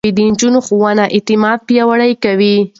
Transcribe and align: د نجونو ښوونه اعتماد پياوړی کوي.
د 0.17 0.19
نجونو 0.31 0.59
ښوونه 0.67 1.03
اعتماد 1.15 1.57
پياوړی 1.67 2.13
کوي. 2.23 2.55